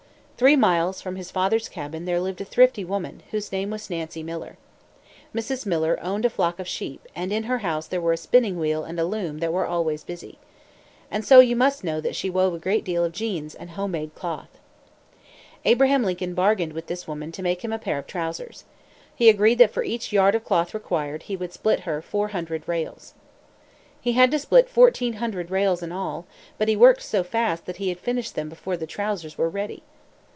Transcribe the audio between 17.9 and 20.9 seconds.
of trousers. He agreed that for each yard of cloth